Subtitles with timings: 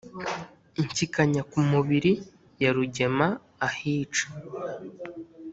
[0.81, 2.11] Inshyikanya ku mubiri
[2.61, 3.27] ya Rugema
[3.67, 4.25] ahica,